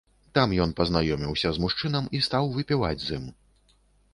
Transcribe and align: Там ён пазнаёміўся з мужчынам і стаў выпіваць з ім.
Там 0.37 0.53
ён 0.63 0.71
пазнаёміўся 0.79 1.51
з 1.57 1.63
мужчынам 1.65 2.07
і 2.21 2.23
стаў 2.29 2.51
выпіваць 2.57 2.99
з 3.05 3.21
ім. 3.21 3.29